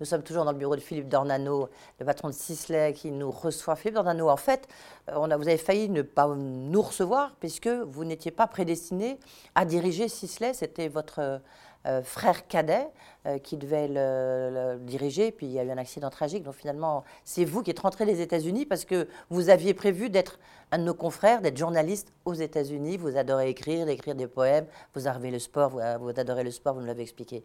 Nous 0.00 0.06
sommes 0.06 0.24
toujours 0.24 0.44
dans 0.44 0.50
le 0.50 0.58
bureau 0.58 0.74
de 0.74 0.80
Philippe 0.80 1.08
Dornano, 1.08 1.68
le 2.00 2.04
patron 2.04 2.26
de 2.26 2.34
Sisley, 2.34 2.94
qui 2.94 3.12
nous 3.12 3.30
reçoit. 3.30 3.76
Philippe 3.76 3.94
Dornano, 3.94 4.28
en 4.28 4.36
fait, 4.36 4.66
euh, 5.08 5.12
on 5.16 5.30
a, 5.30 5.36
vous 5.36 5.46
avez 5.46 5.56
failli 5.56 5.88
ne 5.88 6.02
pas 6.02 6.26
nous 6.26 6.82
recevoir 6.82 7.36
puisque 7.38 7.68
vous 7.68 8.04
n'étiez 8.04 8.32
pas 8.32 8.48
prédestiné 8.48 9.20
à 9.54 9.64
diriger 9.64 10.08
Sisley. 10.08 10.52
C'était 10.52 10.88
votre 10.88 11.40
euh, 11.86 12.02
frère 12.02 12.48
cadet 12.48 12.88
euh, 13.26 13.38
qui 13.38 13.56
devait 13.56 13.86
le, 13.88 14.78
diriger. 14.80 15.30
Puis 15.30 15.46
il 15.46 15.52
y 15.52 15.60
a 15.60 15.62
eu 15.62 15.70
un 15.70 15.78
accident 15.78 16.10
tragique. 16.10 16.42
Donc 16.42 16.54
finalement, 16.54 17.04
c'est 17.22 17.44
vous 17.44 17.62
qui 17.62 17.70
êtes 17.70 17.78
rentré 17.78 18.04
des 18.04 18.20
États-Unis 18.20 18.66
parce 18.66 18.84
que 18.84 19.06
vous 19.30 19.48
aviez 19.48 19.74
prévu 19.74 20.10
d'être 20.10 20.40
un 20.72 20.78
de 20.78 20.82
nos 20.82 20.94
confrères, 20.94 21.40
d'être 21.40 21.56
journaliste 21.56 22.12
aux 22.24 22.34
États-Unis. 22.34 22.96
Vous 22.96 23.16
adorez 23.16 23.48
écrire, 23.48 23.86
d'écrire 23.86 24.16
des 24.16 24.26
poèmes. 24.26 24.66
Vous 24.92 25.06
avez 25.06 25.30
le 25.30 25.38
sport, 25.38 25.80
vous 26.00 26.08
adorez 26.08 26.42
le 26.42 26.50
sport, 26.50 26.74
vous 26.74 26.80
nous 26.80 26.86
l'avez 26.88 27.02
expliqué. 27.02 27.44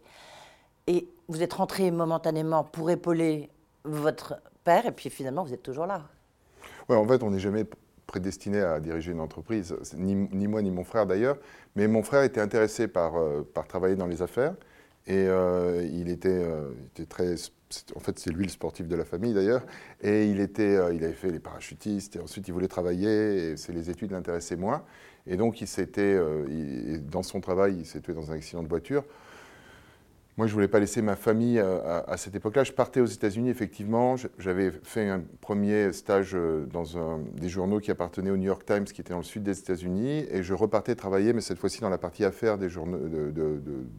Et 0.86 1.08
vous 1.28 1.42
êtes 1.42 1.52
rentré 1.52 1.90
momentanément 1.90 2.64
pour 2.64 2.90
épauler 2.90 3.50
votre 3.84 4.40
père, 4.64 4.86
et 4.86 4.92
puis 4.92 5.10
finalement, 5.10 5.44
vous 5.44 5.54
êtes 5.54 5.62
toujours 5.62 5.86
là. 5.86 6.02
Oui, 6.88 6.96
en 6.96 7.06
fait, 7.06 7.22
on 7.22 7.30
n'est 7.30 7.38
jamais 7.38 7.64
prédestiné 8.10 8.60
à 8.60 8.80
diriger 8.80 9.12
une 9.12 9.20
entreprise, 9.20 9.76
ni, 9.94 10.48
moi 10.48 10.62
ni 10.62 10.70
mon 10.70 10.82
frère 10.82 11.06
d'ailleurs, 11.06 11.36
mais 11.76 11.86
mon 11.86 12.02
frère 12.02 12.24
était 12.24 12.40
intéressé 12.40 12.88
par, 12.88 13.16
euh, 13.16 13.42
par 13.54 13.68
travailler 13.68 13.94
dans 13.94 14.08
les 14.08 14.20
affaires 14.20 14.54
et 15.06 15.26
euh, 15.28 15.88
il 15.92 16.08
était, 16.08 16.28
euh, 16.28 16.72
était, 16.88 17.06
très. 17.06 17.36
En 17.94 18.00
fait, 18.00 18.18
c'est 18.18 18.30
lui 18.30 18.44
le 18.44 18.50
sportif 18.50 18.88
de 18.88 18.96
la 18.96 19.04
famille 19.04 19.32
d'ailleurs, 19.32 19.62
et 20.02 20.26
il, 20.26 20.40
était, 20.40 20.74
il 20.92 21.04
avait 21.04 21.12
fait 21.12 21.30
les 21.30 21.38
parachutistes, 21.38 22.16
et 22.16 22.20
ensuite 22.20 22.48
il 22.48 22.52
voulait 22.52 22.66
travailler, 22.66 23.52
et 23.52 23.56
c'est 23.56 23.72
les 23.72 23.90
études 23.90 24.10
l'intéressaient 24.10 24.56
moins. 24.56 24.82
Et 25.28 25.36
donc, 25.36 25.60
il 25.60 25.68
s'était, 25.68 26.18
dans 27.08 27.22
son 27.22 27.40
travail, 27.40 27.76
il 27.78 27.86
s'est 27.86 28.00
tué 28.00 28.12
dans 28.12 28.32
un 28.32 28.34
accident 28.34 28.64
de 28.64 28.68
voiture. 28.68 29.04
Moi, 30.40 30.46
je 30.46 30.52
ne 30.52 30.54
voulais 30.54 30.68
pas 30.68 30.80
laisser 30.80 31.02
ma 31.02 31.16
famille 31.16 31.58
euh, 31.58 32.00
à, 32.06 32.16
cette 32.16 32.34
époque-là. 32.34 32.64
Je 32.64 32.72
partais 32.72 33.02
aux 33.02 33.06
États-Unis, 33.06 33.50
effectivement. 33.50 34.16
J'avais 34.38 34.70
fait 34.70 35.06
un 35.06 35.22
premier 35.42 35.92
stage 35.92 36.30
euh, 36.34 36.64
dans 36.64 36.84
des 37.34 37.50
journaux 37.50 37.78
qui 37.78 37.90
appartenaient 37.90 38.30
au 38.30 38.38
New 38.38 38.46
York 38.46 38.64
Times, 38.64 38.84
qui 38.84 39.02
était 39.02 39.12
dans 39.12 39.18
le 39.18 39.22
sud 39.22 39.42
des 39.42 39.58
États-Unis. 39.58 40.24
Et 40.30 40.42
je 40.42 40.54
repartais 40.54 40.94
travailler, 40.94 41.34
mais 41.34 41.42
cette 41.42 41.58
fois-ci 41.58 41.82
dans 41.82 41.90
la 41.90 41.98
partie 41.98 42.24
affaires 42.24 42.56
des 42.56 42.70
journaux, 42.70 42.98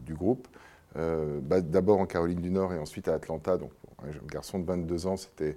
du 0.04 0.14
groupe. 0.14 0.48
Euh, 0.96 1.38
bah, 1.40 1.60
d'abord 1.60 2.00
en 2.00 2.06
Caroline 2.06 2.40
du 2.40 2.50
Nord 2.50 2.72
et 2.72 2.78
ensuite 2.80 3.06
à 3.06 3.14
Atlanta. 3.14 3.56
Donc, 3.56 3.70
un 4.02 4.26
garçon 4.26 4.58
de 4.58 4.64
22 4.64 5.06
ans, 5.06 5.16
c'était 5.16 5.56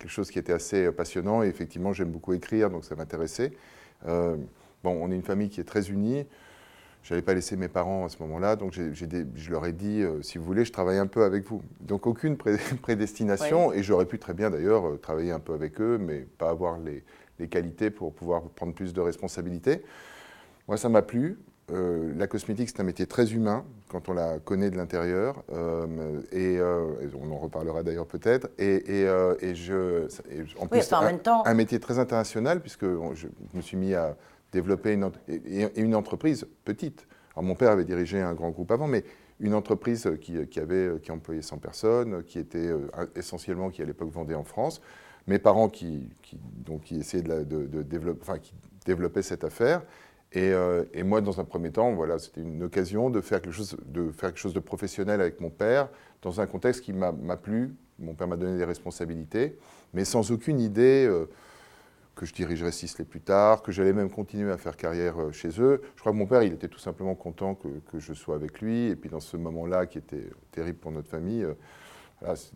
quelque 0.00 0.10
chose 0.10 0.32
qui 0.32 0.40
était 0.40 0.52
assez 0.52 0.90
passionnant. 0.90 1.44
Et 1.44 1.46
effectivement, 1.46 1.92
j'aime 1.92 2.10
beaucoup 2.10 2.32
écrire, 2.32 2.70
donc 2.70 2.84
ça 2.84 2.96
m'intéressait. 2.96 3.52
bon, 4.04 4.48
on 4.84 5.12
est 5.12 5.14
une 5.14 5.22
famille 5.22 5.48
qui 5.48 5.60
est 5.60 5.64
très 5.64 5.90
unie. 5.90 6.26
Je 7.04 7.12
n'allais 7.12 7.22
pas 7.22 7.34
laisser 7.34 7.56
mes 7.56 7.68
parents 7.68 8.06
à 8.06 8.08
ce 8.08 8.16
moment-là, 8.22 8.56
donc 8.56 8.72
je 8.72 9.50
leur 9.50 9.66
ai 9.66 9.72
dit, 9.72 10.00
euh, 10.00 10.22
si 10.22 10.38
vous 10.38 10.44
voulez, 10.44 10.64
je 10.64 10.72
travaille 10.72 10.96
un 10.96 11.06
peu 11.06 11.22
avec 11.22 11.44
vous. 11.44 11.60
Donc 11.82 12.06
aucune 12.06 12.38
prédestination, 12.82 13.74
et 13.74 13.82
j'aurais 13.82 14.06
pu 14.06 14.18
très 14.18 14.32
bien 14.32 14.48
d'ailleurs 14.48 14.86
euh, 14.86 14.96
travailler 14.96 15.30
un 15.30 15.38
peu 15.38 15.52
avec 15.52 15.82
eux, 15.82 15.98
mais 15.98 16.26
pas 16.38 16.48
avoir 16.48 16.78
les, 16.78 17.04
qualités 17.48 17.90
pour 17.90 18.14
pouvoir 18.14 18.40
prendre 18.40 18.72
plus 18.72 18.94
de 18.94 19.02
responsabilités. 19.02 19.82
Moi, 20.66 20.78
ça 20.78 20.88
m'a 20.88 21.02
plu. 21.02 21.38
Euh, 21.70 22.14
la 22.16 22.26
cosmétique, 22.26 22.70
c'est 22.70 22.80
un 22.80 22.84
métier 22.84 23.06
très 23.06 23.34
humain 23.34 23.66
quand 23.88 24.08
on 24.08 24.14
la 24.14 24.38
connaît 24.38 24.70
de 24.70 24.76
l'intérieur, 24.78 25.44
et, 26.32 26.58
on 26.58 27.30
en 27.30 27.36
reparlera 27.36 27.82
d'ailleurs 27.82 28.06
peut-être. 28.06 28.48
Et, 28.58 29.02
et, 29.42 29.54
je, 29.54 30.06
en 30.58 30.66
plus, 30.66 30.90
en 30.90 31.02
même 31.02 31.18
temps... 31.18 31.44
un 31.44 31.54
métier 31.54 31.78
très 31.80 31.98
international, 31.98 32.60
puisque 32.60 32.86
je 32.86 33.26
me 33.52 33.60
suis 33.60 33.76
mis 33.76 33.92
à 33.92 34.16
développer 34.54 34.92
une, 34.92 35.94
entreprise 35.94 36.46
petite. 36.64 37.06
Alors, 37.34 37.44
mon 37.44 37.54
père 37.54 37.70
avait 37.70 37.84
dirigé 37.84 38.20
un 38.20 38.34
grand 38.34 38.50
groupe 38.50 38.70
avant, 38.70 38.86
mais 38.86 39.04
une 39.40 39.54
entreprise 39.54 40.08
qui, 40.20 40.38
avait, 40.58 41.00
qui 41.02 41.10
employait 41.10 41.42
100 41.42 41.58
personnes, 41.58 42.22
qui 42.24 42.38
était 42.38 42.68
euh, 42.68 42.88
essentiellement, 43.16 43.68
qui 43.68 43.82
à 43.82 43.84
l'époque 43.84 44.10
vendait 44.10 44.36
en 44.36 44.44
France. 44.44 44.80
Mes 45.26 45.38
parents 45.38 45.68
qui, 45.68 46.08
donc, 46.64 46.82
qui 46.82 46.98
essayaient 46.98 47.22
de, 47.22 47.82
développer, 47.82 48.20
enfin, 48.22 48.38
qui 48.38 48.54
développaient 48.86 49.22
cette 49.22 49.42
affaire. 49.42 49.82
Et, 50.32 50.52
euh, 50.52 50.84
et, 50.92 51.02
moi, 51.02 51.20
dans 51.20 51.40
un 51.40 51.44
premier 51.44 51.70
temps, 51.70 51.92
voilà, 51.92 52.18
c'était 52.18 52.42
une 52.42 52.62
occasion 52.62 53.10
de 53.10 53.20
faire, 53.20 53.40
quelque 53.40 53.54
chose, 53.54 53.76
de 53.86 54.10
faire 54.10 54.30
quelque 54.30 54.40
chose 54.40 54.54
de 54.54 54.60
professionnel 54.60 55.20
avec 55.20 55.40
mon 55.40 55.50
père, 55.50 55.88
dans 56.22 56.40
un 56.40 56.46
contexte 56.46 56.82
qui 56.82 56.92
m'a 56.92 57.36
plu. 57.36 57.74
Mon 57.98 58.14
père 58.14 58.28
m'a 58.28 58.36
donné 58.36 58.56
des 58.58 58.64
responsabilités, 58.64 59.56
mais 59.92 60.04
sans 60.04 60.30
aucune 60.30 60.60
idée. 60.60 61.06
Euh, 61.08 61.26
que 62.14 62.26
je 62.26 62.32
dirigerais 62.32 62.72
Sisley 62.72 63.04
plus 63.04 63.20
tard, 63.20 63.62
que 63.62 63.72
j'allais 63.72 63.92
même 63.92 64.10
continuer 64.10 64.52
à 64.52 64.58
faire 64.58 64.76
carrière 64.76 65.20
euh, 65.20 65.32
chez 65.32 65.60
eux. 65.60 65.82
Je 65.96 66.00
crois 66.00 66.12
que 66.12 66.16
mon 66.16 66.26
père, 66.26 66.42
il 66.42 66.52
était 66.52 66.68
tout 66.68 66.78
simplement 66.78 67.14
content 67.14 67.54
que, 67.54 67.68
que 67.90 67.98
je 67.98 68.12
sois 68.12 68.36
avec 68.36 68.60
lui. 68.60 68.88
Et 68.88 68.96
puis 68.96 69.10
dans 69.10 69.20
ce 69.20 69.36
moment-là, 69.36 69.86
qui 69.86 69.98
était 69.98 70.30
terrible 70.52 70.78
pour 70.78 70.92
notre 70.92 71.08
famille, 71.08 71.42
euh, 71.42 71.54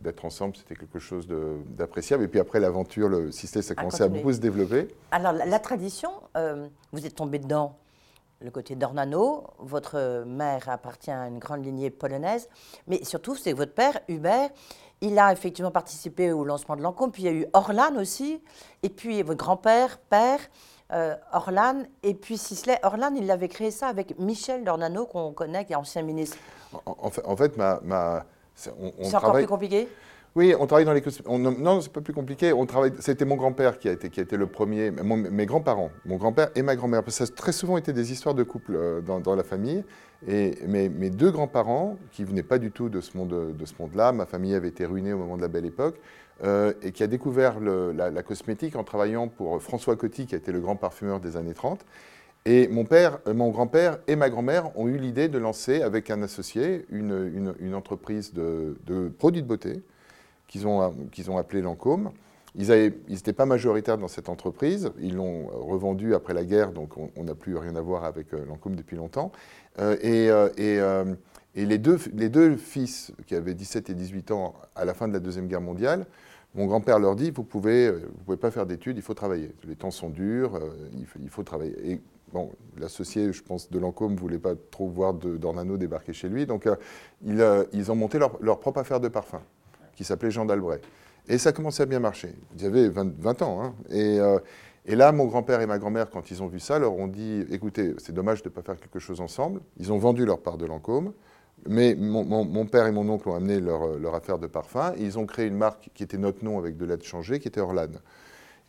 d'être 0.01 0.25
ensemble, 0.25 0.57
c'était 0.57 0.77
quelque 0.77 0.99
chose 0.99 1.27
d'appréciable. 1.27 2.25
Et 2.25 2.29
puis 2.29 2.41
après, 2.41 2.61
l'aventure, 2.61 3.09
le 3.09 3.31
Sisley, 3.33 3.63
ça 3.63 3.73
a 3.73 3.75
commencé 3.75 4.03
à 4.03 4.09
beaucoup 4.09 4.33
se 4.33 4.39
développer. 4.39 4.89
Alors 5.11 5.33
la, 5.33 5.59
tradition, 5.59 6.11
euh, 6.37 6.69
vous 6.93 7.07
êtes 7.07 7.17
tombé 7.17 7.39
dedans 7.39 7.77
le 8.41 8.51
côté 8.51 8.77
d'Ornano. 8.77 9.45
Votre 9.59 10.25
mère 10.25 10.69
appartient 10.69 11.11
à 11.11 11.27
une 11.27 11.39
grande 11.39 11.65
lignée 11.65 11.91
polonaise. 11.91 12.49
Mais 12.87 13.05
surtout, 13.05 13.35
c'est 13.35 13.53
votre 13.53 13.75
père, 13.75 14.01
Hubert, 14.09 14.51
il 15.01 15.19
a 15.19 15.33
effectivement 15.33 15.71
participé 15.71 16.33
au 16.33 16.45
lancement 16.45 16.77
de 16.77 16.83
Lancôme, 16.83 17.11
puis 17.13 17.23
il 17.23 17.27
y 17.27 17.29
a 17.29 17.33
eu 17.33 17.47
Orlan 17.53 17.97
aussi, 17.97 18.43
et 18.83 18.89
puis 18.89 19.23
votre 19.23 19.39
grand-père, 19.39 19.99
père, 19.99 20.41
euh, 20.93 21.15
Orlan, 21.33 21.83
et 22.03 22.15
puis 22.15 22.39
Sisley. 22.39 22.79
Orlan, 22.83 23.15
il 23.15 23.31
avait 23.31 23.49
créé 23.49 23.71
ça 23.71 23.89
avec 23.89 24.19
Michel 24.19 24.65
Dornano, 24.65 25.07
qu'on 25.07 25.33
connaît, 25.33 25.65
qui 25.65 25.73
est 25.73 25.77
ancien 25.77 26.03
ministre. 26.03 26.37
En, 26.87 27.37
fait, 27.37 27.57
ma, 27.57 27.81
ma 27.83 28.25
c'est 28.55 29.15
encore 29.15 29.35
plus 29.35 29.47
compliqué? 29.47 29.89
Oui, 30.35 30.55
on 30.59 30.67
travaille 30.67 30.85
dans 30.85 30.93
les 30.93 31.03
on, 31.27 31.39
Non, 31.39 31.81
c'est 31.81 31.93
pas 31.93 32.01
plus 32.01 32.13
compliqué. 32.13 32.53
On 32.53 32.67
travaille. 32.67 32.93
C'était 33.01 33.25
mon 33.25 33.37
grand-père 33.37 33.79
qui 33.79 33.89
a 33.89 33.93
été 33.93 34.11
qui 34.11 34.21
a 34.21 34.23
été 34.23 34.37
le 34.37 34.47
premier. 34.47 34.91
mes 34.91 35.47
grands-parents, 35.47 35.91
mon 36.05 36.17
grand-père 36.17 36.51
et 36.55 36.63
ma 36.63 36.77
grand-mère. 36.77 37.03
Ça 37.09 37.25
a 37.25 37.27
très 37.27 37.53
souvent 37.53 37.77
été 37.77 37.93
des 37.93 38.13
histoires 38.13 38.35
de 38.35 38.43
couple 38.43 38.75
euh, 38.77 39.01
dans, 39.01 39.35
la 39.35 39.43
famille. 39.43 39.85
Et 40.27 40.59
mes, 40.67 41.11
deux 41.11 41.31
grands-parents, 41.31 41.97
qui 42.13 42.25
venaient 42.25 42.43
pas 42.43 42.59
du 42.59 42.71
tout 42.71 42.89
de 42.89 43.01
ce 43.01 43.17
monde 43.17 43.57
de 43.57 43.65
ce 43.65 43.75
monde-là, 43.79 44.13
ma 44.13 44.27
famille 44.27 44.55
avait 44.55 44.69
été 44.69 44.85
ruinée 44.85 45.13
au 45.13 45.19
moment 45.19 45.37
de 45.37 45.43
la 45.43 45.49
Belle 45.49 45.67
Époque, 45.67 45.97
euh, 46.45 46.73
et 46.83 46.91
qui 46.93 47.03
a 47.05 47.07
découvert 47.07 47.61
la, 47.61 48.23
cosmétique 48.23 48.77
en 48.77 48.85
travaillant 48.85 49.29
pour 49.29 49.63
François 49.63 49.97
Coty, 49.97 50.27
qui 50.27 50.35
a 50.35 50.39
été 50.39 50.53
le 50.53 50.61
grand 50.61 50.77
parfumeur 50.77 51.21
des 51.21 51.37
années 51.37 51.55
30. 51.55 51.85
Et 52.47 52.69
mon 52.69 52.85
père, 52.85 53.19
euh, 53.27 53.35
mon 53.35 53.51
grand-père 53.51 53.99
et 54.07 54.17
ma 54.17 54.29
grand-mère 54.29 54.77
ont 54.77 54.89
eu 54.89 54.99
l'idée 54.99 55.29
de 55.29 55.39
lancer 55.39 55.83
avec 55.83 56.11
un 56.11 56.23
associé 56.23 56.85
une, 56.91 57.55
une, 57.61 57.75
entreprise 57.75 58.35
de 58.35 58.77
produits 59.19 59.43
de 59.43 59.47
beauté 59.47 59.83
qu'ils 60.49 60.67
ont, 60.67 60.93
qu'ils 61.13 61.31
ont 61.31 61.39
appelé 61.39 61.63
Lancôme. 61.63 62.11
Ils 62.57 62.93
n'étaient 63.09 63.33
pas 63.33 63.47
majoritaires 63.47 63.99
dans 63.99 64.09
cette 64.09 64.29
entreprise. 64.29 64.91
Ils 65.01 65.15
l'ont 65.15 65.47
revendu 65.47 66.15
après 66.15 66.35
la 66.35 66.45
guerre, 66.45 66.73
donc 66.73 66.95
on 66.97 67.25
n'a 67.25 67.35
plus 67.35 67.57
rien 67.57 67.77
à 67.77 67.81
voir 67.81 68.05
avec 68.05 68.35
euh, 68.35 68.45
Lancôme 68.47 68.75
depuis 68.75 68.97
longtemps. 68.97 69.31
Euh, 69.79 69.97
et, 70.01 70.29
euh, 70.31 71.15
et, 71.55 71.67
les, 71.67 71.79
deux, 71.79 71.99
les 72.15 72.29
deux 72.29 72.57
fils, 72.57 73.13
qui 73.27 73.37
avaient 73.37 73.55
17 73.55 73.91
et 73.91 73.95
18 73.95 74.33
ans 74.33 74.55
à 74.75 74.85
la 74.85 74.95
fin 74.95 75.07
de 75.07 75.13
la 75.13 75.21
Deuxième 75.21 75.47
Guerre 75.47 75.61
mondiale, 75.61 76.07
mon 76.55 76.67
grand-père 76.67 76.99
leur 76.99 77.15
dit, 77.15 77.31
vous 77.31 77.43
ne 77.43 77.47
pouvez, 77.47 77.93
vous 77.93 78.25
pouvez 78.25 78.37
pas 78.39 78.51
faire 78.51 78.67
d'études, 78.67 78.97
il 78.97 79.03
faut 79.03 79.15
travailler. 79.15 79.55
Les 79.65 79.77
temps 79.77 79.91
sont 79.91 80.09
durs, 80.09 80.59
il, 80.99 81.07
faut, 81.07 81.19
il, 81.23 81.29
faut, 81.29 81.43
travailler. 81.43 81.93
Et 81.93 82.01
bon, 82.33 82.51
l'associé, 82.79 83.33
je 83.33 83.43
pense, 83.43 83.71
de 83.71 83.79
Lancôme 83.79 84.15
ne 84.15 84.19
voulait 84.19 84.39
pas 84.39 84.55
trop 84.71 84.89
voir 84.89 85.13
d'Ornano 85.13 85.77
débarquer 85.77 86.15
chez 86.15 86.29
lui, 86.29 86.47
donc 86.47 86.67
ils, 87.25 87.67
ils, 87.73 87.93
ont 87.93 87.95
monté 87.95 88.19
leur, 88.19 88.43
leur 88.43 88.59
propre 88.59 88.81
affaire 88.81 88.99
de 88.99 89.09
parfum 89.09 89.43
qui 89.99 90.05
s'appelait 90.05 90.31
Jean 90.31 90.45
d'Albret. 90.45 90.81
Et 91.29 91.39
ça 91.39 91.51
commençait 91.51 91.83
à 91.83 91.87
bien 91.87 91.99
marcher. 91.99 92.33
Ils 92.57 92.65
avaient 92.65 92.89
20, 92.89 93.43
ans. 93.43 93.61
Hein. 93.61 93.75
Euh, 93.93 94.39
et, 94.87 94.95
là, 94.95 95.11
mon 95.11 95.25
grand-père 95.25 95.61
et 95.61 95.67
ma 95.67 95.77
grand-mère, 95.77 96.09
quand 96.09 96.31
ils 96.31 96.41
ont 96.41 96.47
vu 96.47 96.61
ça, 96.61 96.79
leur 96.79 96.95
ont 96.95 97.09
dit 97.09 97.45
écoutez, 97.51 97.95
c'est 97.99 98.15
dommage 98.15 98.45
de 98.45 98.49
ne 98.49 98.55
pas 98.55 98.63
faire 98.63 98.77
quelque 98.77 99.01
chose 99.01 99.21
ensemble. 99.21 99.61
Ils 99.77 99.93
ont 99.93 99.99
vendu 99.99 100.25
leur 100.25 100.39
part 100.39 100.57
de 100.57 100.67
Lancôme. 100.67 101.13
Mais 101.67 101.97
mon, 101.97 102.67
père 102.67 102.87
et 102.87 102.93
mon 102.93 103.09
oncle 103.09 103.29
ont 103.29 103.35
amené 103.35 103.59
leur, 103.59 103.99
leur, 103.99 104.15
affaire 104.15 104.39
de 104.39 104.47
parfum. 104.47 104.93
ils 104.97 105.19
ont 105.19 105.27
créé 105.27 105.47
une 105.47 105.57
marque 105.57 105.91
qui 105.93 106.05
était 106.05 106.17
notre 106.17 106.45
nom 106.45 106.57
avec 106.61 106.77
de 106.77 106.85
lettres 106.85 107.05
changées, 107.05 107.41
qui 107.41 107.49
était 107.49 107.61
Orlan, 107.61 107.89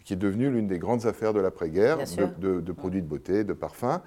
qui 0.03 0.13
est 0.13 0.15
devenue 0.15 0.49
l'une 0.49 0.67
des 0.67 0.79
grandes 0.79 1.05
affaires 1.05 1.31
de 1.31 1.39
l'après-guerre 1.39 1.99
de, 2.39 2.59
de, 2.59 2.71
produits 2.71 3.03
de 3.03 3.07
beauté, 3.07 3.43
de 3.43 3.53
parfums. 3.53 4.01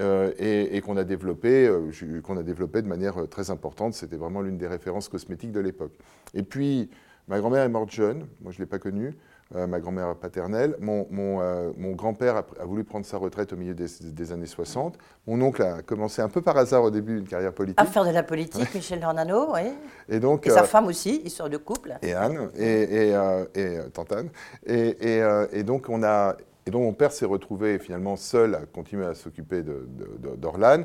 Euh, 0.00 0.32
et, 0.38 0.78
qu'on 0.82 0.98
a, 0.98 1.04
développé, 1.04 1.66
euh, 1.66 1.90
qu'on 2.22 2.36
a 2.36 2.42
développé 2.42 2.82
de 2.82 2.86
manière 2.86 3.18
euh, 3.18 3.26
très 3.26 3.50
importante. 3.50 3.94
C'était 3.94 4.16
vraiment 4.16 4.42
l'une 4.42 4.58
des 4.58 4.66
références 4.66 5.08
cosmétiques 5.08 5.52
de 5.52 5.60
l'époque. 5.60 5.92
Et 6.34 6.42
puis, 6.42 6.90
ma 7.28 7.38
grand-mère 7.38 7.62
est 7.62 7.70
morte 7.70 7.90
jeune, 7.90 8.26
moi 8.42 8.52
je 8.52 8.58
ne 8.58 8.64
l'ai 8.64 8.66
pas 8.66 8.78
connue, 8.78 9.16
ma 9.54 9.80
grand-mère 9.80 10.14
paternelle. 10.16 10.76
Mon, 10.80 11.06
mon, 11.10 11.92
grand-père 11.92 12.36
a, 12.36 12.64
voulu 12.64 12.84
prendre 12.84 13.06
sa 13.06 13.16
retraite 13.16 13.52
au 13.52 13.56
milieu 13.56 13.74
des, 13.74 14.32
années 14.32 14.44
60. 14.44 14.98
Mon 15.26 15.40
oncle 15.40 15.62
a 15.62 15.82
commencé 15.82 16.20
un 16.20 16.28
peu 16.28 16.42
par 16.42 16.58
hasard 16.58 16.82
au 16.82 16.90
début 16.90 17.18
une 17.18 17.28
carrière 17.28 17.52
politique. 17.52 17.80
À 17.80 17.86
faire 17.86 18.04
de 18.04 18.10
la 18.10 18.24
politique, 18.24 18.74
Michel 18.74 19.00
Dornano, 19.00 19.54
oui. 19.54 19.72
Et, 20.08 20.20
donc, 20.20 20.46
et 20.46 20.50
sa 20.50 20.64
femme 20.64 20.88
aussi, 20.88 21.22
histoire 21.24 21.48
de 21.48 21.56
couple. 21.56 21.96
Et 22.02 22.12
Anne, 22.12 22.50
et, 22.58 23.12
et 23.54 23.78
Tante 23.94 24.12
Anne. 24.12 24.28
Et, 24.66 25.62
donc 25.62 25.86
on 25.88 26.02
a... 26.02 26.36
Et 26.68 26.72
donc 26.72 26.82
mon 26.82 26.92
père 26.92 27.12
s'est 27.12 27.26
retrouvé 27.26 27.78
finalement 27.78 28.16
seul 28.16 28.56
à 28.56 28.66
continuer 28.66 29.06
à 29.06 29.14
s'occuper 29.14 29.62
d'Orlan. 29.62 30.82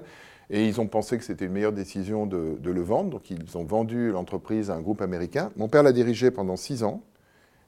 Et 0.51 0.68
ils 0.68 0.80
ont 0.80 0.86
pensé 0.86 1.18
que 1.18 1.24
c'était 1.24 1.45
une 1.45 1.54
meilleure 1.54 1.72
décision 1.72 2.28
de, 2.28 2.60
le 2.63 2.81
vendre. 2.81 3.10
Donc 3.10 3.31
ils 3.31 3.57
ont 3.57 3.63
vendu 3.63 4.12
l'entreprise 4.12 4.69
à 4.69 4.75
un 4.75 4.81
groupe 4.81 5.01
américain. 5.01 5.51
Mon 5.56 5.69
père 5.69 5.81
l'a 5.81 5.92
dirigé 5.92 6.30
pendant 6.30 6.56
six 6.56 6.83
ans. 6.83 7.01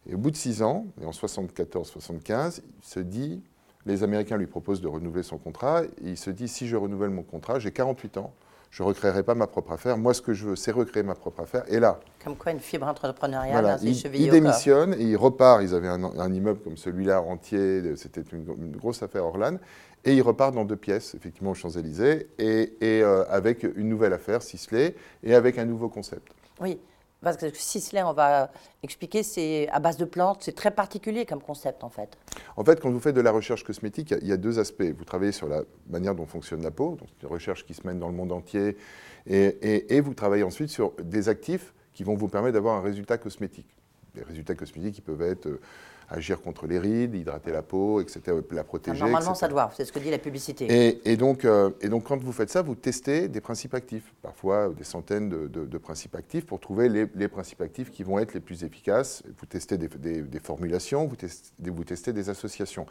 Et 0.07 0.13
au 0.13 0.19
bout 0.19 0.29
de 0.29 0.35
six 0.35 0.61
ans, 0.61 0.85
et 1.01 1.05
en 1.05 1.11
74-75, 1.11 2.61
il 2.61 2.85
se 2.85 2.99
dit, 2.99 3.41
les 3.87 4.03
Américains 4.03 4.37
lui 4.37 4.47
proposent 4.47 4.81
de 4.81 4.87
renouveler 4.87 5.23
son 5.23 5.39
contrat. 5.39 5.83
Et 5.83 6.09
il 6.09 6.17
se 6.17 6.29
dit, 6.29 6.47
si 6.47 6.67
je 6.67 6.75
renouvelle 6.75 7.09
mon 7.09 7.23
contrat, 7.23 7.57
j'ai 7.57 7.71
48 7.71 8.17
ans 8.17 8.33
je 8.73 8.81
ne 8.81 8.87
recréerai 8.87 9.21
pas 9.21 9.35
ma 9.35 9.45
propre 9.45 9.73
affaire. 9.73 9.99
Moi, 9.99 10.15
ce 10.15 10.21
que 10.23 10.33
je 10.33 10.47
veux, 10.47 10.55
c'est 10.55 10.71
recréer 10.71 11.03
ma 11.03 11.13
propre 11.13 11.41
affaire. 11.41 11.63
Et 11.67 11.79
là. 11.79 11.99
Comme 12.23 12.35
quoi, 12.35 12.51
une 12.51 12.59
fibre 12.59 12.87
entrepreneuriale, 12.87 13.63
hein, 13.63 13.77
il, 13.83 13.95
il 14.15 14.31
démissionne 14.31 14.95
et 14.95 15.03
il 15.03 15.15
repart. 15.15 15.61
Ils 15.61 15.75
avaient 15.75 15.89
un, 15.89 16.33
immeuble 16.33 16.59
comme 16.59 16.75
celui-là 16.75 17.21
entier, 17.21 17.95
c'était 17.95 18.23
une, 18.31 18.75
grosse 18.75 19.03
affaire 19.03 19.25
Orlan. 19.25 19.57
Et 20.03 20.15
il 20.15 20.23
repart 20.23 20.55
dans 20.55 20.65
deux 20.65 20.75
pièces, 20.75 21.13
effectivement, 21.13 21.51
aux 21.51 21.53
Champs-Élysées, 21.53 22.29
et, 22.39 22.73
euh, 22.81 23.25
avec 23.29 23.61
une 23.61 23.89
nouvelle 23.89 24.11
affaire, 24.11 24.41
Sisley, 24.41 24.95
et 25.21 25.35
avec 25.35 25.59
un 25.59 25.65
nouveau 25.65 25.87
concept. 25.87 26.33
Oui. 26.59 26.79
Parce 27.23 27.37
que 27.37 27.49
Sisley, 27.53 28.03
on 28.03 28.13
va 28.13 28.51
expliquer, 28.83 29.23
c'est 29.23 29.69
à 29.69 29.79
base 29.79 29.97
de 29.97 30.05
plantes, 30.05 30.39
c'est 30.41 30.55
très 30.55 30.71
particulier 30.71 31.25
comme 31.25 31.41
concept 31.41 31.83
en 31.83 31.89
fait. 31.89 32.17
En 32.57 32.63
fait, 32.63 32.79
quand 32.81 32.91
vous 32.91 32.99
faites 32.99 33.15
de 33.15 33.21
la 33.21 33.31
recherche 33.31 33.63
cosmétique, 33.63 34.13
il 34.21 34.27
y, 34.27 34.31
a 34.31 34.37
deux 34.37 34.59
aspects. 34.59 34.83
Vous 34.83 35.05
travaillez 35.05 35.31
sur 35.31 35.47
la 35.47 35.61
manière 35.89 36.15
dont 36.15 36.25
fonctionne 36.25 36.61
la 36.61 36.71
peau, 36.71 36.97
donc 36.99 37.09
une 37.21 37.29
recherche 37.29 37.65
qui 37.65 37.73
se 37.73 37.87
mène 37.87 37.99
dans 37.99 38.09
le 38.09 38.15
monde 38.15 38.31
entier, 38.31 38.77
et, 39.25 39.95
et 39.95 40.01
vous 40.01 40.13
travaillez 40.13 40.43
ensuite 40.43 40.69
sur 40.69 40.93
des 41.01 41.29
actifs 41.29 41.73
qui 41.93 42.03
vont 42.03 42.15
vous 42.15 42.27
permettre 42.27 42.53
d'avoir 42.53 42.75
un 42.75 42.81
résultat 42.81 43.17
cosmétique. 43.17 43.67
Des 44.15 44.23
résultats 44.23 44.55
cosmétiques 44.55 44.95
qui 44.95 45.01
peuvent 45.01 45.21
être 45.21 45.47
euh, 45.47 45.61
agir 46.13 46.41
contre 46.41 46.67
les 46.67 46.79
rides, 46.79 47.15
hydrater 47.15 47.51
la 47.51 47.63
peau, 47.63 47.99
etc., 47.99 48.21
la 48.51 48.63
protéger. 48.63 48.99
Normalement, 48.99 49.33
ça 49.33 49.47
doit, 49.47 49.71
c'est 49.75 49.83
ce 49.83 49.91
que 49.91 49.99
dit 49.99 50.11
la 50.11 50.19
publicité. 50.19 50.99
Et, 51.05 51.17
donc, 51.17 51.43
euh, 51.43 51.71
et 51.81 51.89
donc, 51.89 52.03
quand 52.03 52.21
vous 52.21 52.31
faites 52.31 52.49
ça, 52.49 52.61
vous 52.61 52.75
testez 52.75 53.27
des 53.27 53.41
principes 53.41 53.73
actifs, 53.73 54.13
parfois 54.21 54.69
des 54.69 54.83
centaines 54.83 55.29
de, 55.29 55.77
principes 55.77 56.15
actifs 56.15 56.45
pour 56.45 56.59
trouver 56.59 56.87
les, 56.87 57.27
principes 57.27 57.61
actifs 57.61 57.91
qui 57.91 58.03
vont 58.03 58.19
être 58.19 58.33
les 58.33 58.39
plus 58.39 58.63
efficaces. 58.63 59.23
Vous 59.39 59.45
testez 59.45 59.77
des, 59.77 60.39
formulations, 60.39 61.07
vous 61.07 61.15
testez, 61.15 61.51
vous 61.59 61.83
testez, 61.83 62.13
des 62.13 62.29
associations. 62.29 62.85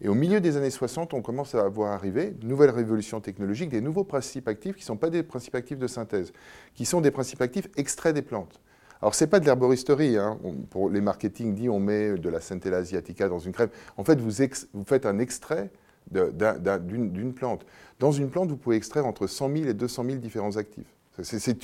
Et 0.00 0.08
au 0.08 0.14
milieu 0.14 0.40
des 0.40 0.56
années 0.56 0.70
60, 0.70 1.14
on 1.14 1.20
commence 1.20 1.54
à 1.54 1.68
voir 1.68 1.92
arriver 1.92 2.36
une 2.40 2.48
nouvelle 2.48 2.70
révolution 2.70 3.20
technologique, 3.20 3.70
des 3.70 3.80
nouveaux 3.80 4.04
principes 4.04 4.48
actifs 4.48 4.76
qui 4.76 4.82
ne 4.82 4.86
sont 4.86 4.96
pas 4.96 5.10
des 5.10 5.22
principes 5.22 5.56
actifs 5.56 5.78
de 5.78 5.86
synthèse, 5.88 6.32
qui 6.74 6.86
sont 6.86 7.00
des 7.00 7.10
principes 7.10 7.42
actifs 7.42 7.68
extraits 7.76 8.14
des 8.14 8.22
plantes. 8.22 8.60
Alors, 9.02 9.14
ce 9.14 9.24
n'est 9.24 9.30
pas 9.30 9.40
de 9.40 9.46
l'herboristerie. 9.46 10.16
Hein. 10.16 10.38
pour 10.70 10.90
les 10.90 11.00
marketing 11.00 11.54
dit 11.54 11.68
on 11.68 11.80
met 11.80 12.18
de 12.18 12.28
la 12.28 12.40
Centella 12.40 12.78
asiatica 12.78 13.28
dans 13.28 13.38
une 13.38 13.52
crème. 13.52 13.70
En 13.96 14.04
fait, 14.04 14.20
vous, 14.20 14.84
faites 14.84 15.06
un 15.06 15.18
extrait 15.18 15.70
d'une 16.10 17.32
plante. 17.34 17.66
Dans 18.00 18.12
une 18.12 18.30
plante, 18.30 18.48
vous 18.48 18.56
pouvez 18.56 18.76
extraire 18.76 19.06
entre 19.06 19.26
100 19.26 19.56
000 19.56 19.68
et 19.68 19.74
200 19.74 20.04
000 20.04 20.16
différents 20.18 20.56
actifs. 20.56 20.86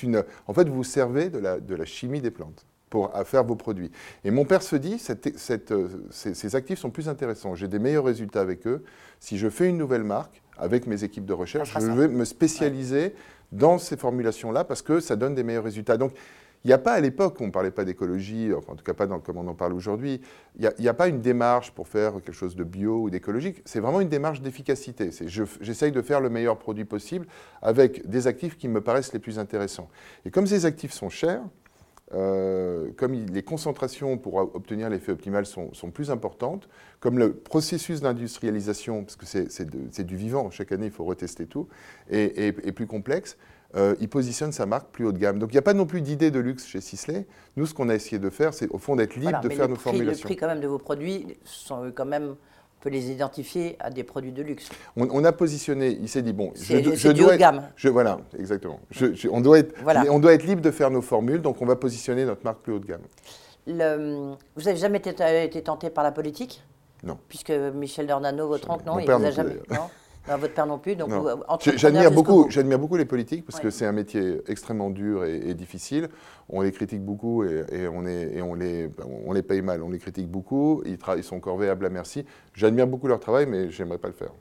une, 0.02 0.24
en 0.46 0.54
fait, 0.54 0.68
vous 0.68 0.76
vous 0.76 0.84
servez 0.84 1.30
de 1.30 1.38
la, 1.38 1.60
de 1.60 1.74
la 1.74 1.84
chimie 1.84 2.20
des 2.20 2.30
plantes 2.30 2.66
pour 2.94 3.12
faire 3.24 3.42
vos 3.42 3.56
produits. 3.56 3.90
Et 4.24 4.30
mon 4.30 4.44
père 4.44 4.62
se 4.62 4.76
dit, 4.76 5.02
euh, 5.10 5.88
ces, 6.10 6.54
actifs 6.54 6.78
sont 6.78 6.90
plus 6.90 7.08
intéressants. 7.08 7.56
J'ai 7.56 7.66
des 7.66 7.80
meilleurs 7.80 8.04
résultats 8.04 8.40
avec 8.40 8.68
eux. 8.68 8.84
Si 9.18 9.36
je 9.36 9.48
fais 9.48 9.68
une 9.68 9.78
nouvelle 9.78 10.04
marque, 10.04 10.42
avec 10.56 10.86
mes 10.86 11.02
équipes 11.02 11.26
de 11.26 11.32
recherche, 11.32 11.74
je 11.76 11.90
vais 11.90 12.06
me 12.06 12.24
spécialiser 12.24 13.12
dans 13.50 13.78
ces 13.78 13.96
formulations-là 13.96 14.62
parce 14.62 14.80
que 14.80 15.00
ça 15.00 15.16
donne 15.16 15.34
des 15.34 15.42
meilleurs 15.42 15.64
résultats. 15.64 15.96
Donc, 15.96 16.12
il 16.64 16.68
n'y 16.68 16.72
a 16.72 16.78
pas 16.78 16.94
à 16.94 17.00
l'époque, 17.00 17.38
on 17.40 17.46
ne 17.46 17.50
parlait 17.50 17.70
pas 17.70 17.84
d'écologie, 17.84 18.50
en 18.54 18.74
tout 18.74 18.84
cas 18.84 18.94
pas 18.94 19.06
comme 19.06 19.36
on 19.36 19.46
en 19.46 19.54
parle 19.54 19.74
aujourd'hui, 19.74 20.22
il 20.58 20.70
n'y 20.78 20.88
a, 20.88 20.94
pas 20.94 21.08
une 21.08 21.20
démarche 21.20 21.72
pour 21.72 21.88
faire 21.88 22.14
quelque 22.14 22.32
chose 22.32 22.56
de 22.56 22.64
bio 22.64 23.02
ou 23.02 23.10
d'écologique, 23.10 23.60
c'est 23.66 23.80
vraiment 23.80 24.00
une 24.00 24.08
démarche 24.08 24.40
d'efficacité. 24.40 25.10
J'essaye 25.60 25.92
de 25.92 26.00
faire 26.00 26.22
le 26.22 26.30
meilleur 26.30 26.58
produit 26.58 26.86
possible 26.86 27.26
avec 27.60 28.08
des 28.08 28.26
actifs 28.26 28.56
qui 28.56 28.68
me 28.68 28.80
paraissent 28.80 29.12
les 29.12 29.18
plus 29.18 29.38
intéressants. 29.38 29.90
Et 30.24 30.30
comme 30.30 30.46
ces 30.46 30.64
actifs 30.64 30.92
sont 30.92 31.10
chers, 31.10 31.42
euh, 32.14 32.90
comme 32.96 33.12
les 33.12 33.42
concentrations 33.42 34.16
pour 34.16 34.36
obtenir 34.36 34.88
l'effet 34.88 35.12
optimal 35.12 35.44
sont, 35.44 35.70
plus 35.92 36.10
importantes, 36.10 36.70
comme 36.98 37.18
le 37.18 37.34
processus 37.34 38.00
d'industrialisation, 38.00 39.04
parce 39.04 39.16
que 39.16 39.26
c'est 39.26 40.06
du 40.06 40.16
vivant, 40.16 40.50
chaque 40.50 40.72
année 40.72 40.86
il 40.86 40.92
faut 40.92 41.04
retester 41.04 41.44
tout, 41.44 41.68
est 42.08 42.72
plus 42.72 42.86
complexe, 42.86 43.36
euh, 43.76 43.94
il 44.00 44.08
positionne 44.08 44.52
sa 44.52 44.66
marque 44.66 44.88
plus 44.90 45.04
haut 45.04 45.12
de 45.12 45.18
gamme. 45.18 45.38
Donc 45.38 45.50
il 45.50 45.54
n'y 45.54 45.58
a 45.58 45.62
pas 45.62 45.74
non 45.74 45.86
plus 45.86 46.00
d'idée 46.00 46.30
de 46.30 46.38
luxe 46.38 46.66
chez 46.66 46.80
Sisley. 46.80 47.26
Nous, 47.56 47.66
ce 47.66 47.74
qu'on 47.74 47.88
a 47.88 47.94
essayé 47.94 48.18
de 48.18 48.30
faire, 48.30 48.54
c'est 48.54 48.68
au 48.70 48.78
fond 48.78 48.96
d'être 48.96 49.16
libre 49.16 49.40
de 49.40 49.48
faire 49.48 49.68
nos 49.68 49.76
formulations. 49.76 50.22
Le 50.22 50.34
prix 50.34 50.36
quand 50.36 50.46
même 50.46 50.60
de 50.60 50.68
vos 50.68 50.78
produits 50.78 51.36
sont 51.44 51.92
quand 51.94 52.04
même 52.04 52.36
on 52.78 52.82
peut 52.84 52.90
les 52.90 53.10
identifier 53.10 53.76
à 53.80 53.88
des 53.88 54.04
produits 54.04 54.32
de 54.32 54.42
luxe. 54.42 54.68
On, 54.96 55.24
a 55.24 55.32
positionné, 55.32 55.98
il 56.02 56.06
s'est 56.06 56.20
dit, 56.20 56.34
bon, 56.34 56.52
je, 56.54 56.94
je 56.94 57.08
du 57.08 57.20
dois 57.20 57.30
haut 57.30 57.32
de 57.32 57.38
gamme. 57.38 57.62
Je, 57.76 57.88
voilà, 57.88 58.18
exactement. 58.38 58.78
on, 59.30 59.40
doit 59.40 59.60
être, 59.60 59.74
on 60.10 60.18
doit 60.18 60.34
être 60.34 60.44
libre 60.44 60.60
de 60.60 60.70
faire 60.70 60.90
nos 60.90 61.00
formules, 61.00 61.40
donc 61.40 61.62
on 61.62 61.64
va 61.64 61.76
positionner 61.76 62.26
notre 62.26 62.44
marque 62.44 62.58
plus 62.58 62.74
haut 62.74 62.78
de 62.78 62.84
gamme. 62.84 63.00
Le, 63.66 64.34
vous 64.54 64.62
n'avez 64.62 64.76
jamais 64.76 64.98
été, 64.98 65.62
tenté 65.62 65.88
par 65.88 66.04
la 66.04 66.12
politique? 66.12 66.62
Non. 67.02 67.16
Puisque 67.26 67.52
Michel 67.52 68.06
Dornano, 68.06 68.48
votre 68.48 68.68
oncle, 68.68 68.84
non, 68.84 68.98
il 68.98 69.10
vous 69.10 69.24
a 69.24 69.30
jamais. 69.30 69.54
Non? 69.70 69.88
Votre 70.26 70.54
père 70.54 70.66
non 70.66 70.78
plus. 70.78 70.96
Donc, 70.96 71.10
j'admire 71.76 72.10
beaucoup, 72.10 72.46
j'admire 72.50 72.78
beaucoup 72.78 72.96
les 72.96 73.04
politiques 73.04 73.44
parce 73.44 73.60
que 73.60 73.70
c'est 73.70 73.86
un 73.86 73.92
métier 73.92 74.40
extrêmement 74.48 74.90
dur 74.90 75.24
et, 75.24 75.54
difficile. 75.54 76.08
On 76.48 76.60
les 76.60 76.72
critique 76.72 77.02
beaucoup 77.02 77.44
et, 77.44 77.88
on, 77.88 78.06
est, 78.06 78.36
et 78.36 78.42
on, 78.42 78.54
les, 78.54 78.90
on 79.26 79.32
les 79.32 79.42
paye 79.42 79.62
mal. 79.62 79.82
On 79.82 79.90
les 79.90 79.98
critique 79.98 80.28
beaucoup. 80.28 80.82
Ils, 80.84 80.98
ils 81.16 81.24
sont 81.24 81.40
corvéables 81.40 81.86
à 81.86 81.88
merci. 81.88 82.24
J'admire 82.54 82.86
beaucoup 82.86 83.06
leur 83.06 83.20
travail, 83.20 83.46
mais 83.46 83.70
j'aimerais 83.70 83.98
pas 83.98 84.08
le 84.08 84.14
faire. 84.14 84.32